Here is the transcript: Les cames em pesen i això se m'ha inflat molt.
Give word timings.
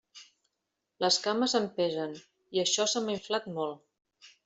Les 1.05 1.19
cames 1.27 1.55
em 1.61 1.69
pesen 1.77 2.17
i 2.59 2.65
això 2.67 2.91
se 2.97 3.07
m'ha 3.07 3.19
inflat 3.19 3.51
molt. 3.61 4.31